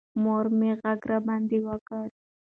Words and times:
مور 0.21 0.45
مې 0.57 0.71
غږ 0.81 0.99
راباندې 1.11 1.59
وکړ. 1.67 2.07